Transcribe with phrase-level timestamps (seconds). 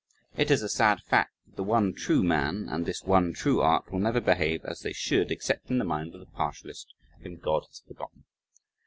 [0.35, 3.91] It is a sad fact that the one true man and the one true art
[3.91, 6.87] will never behave as they should except in the mind of the partialist
[7.21, 8.23] whom God has forgotten.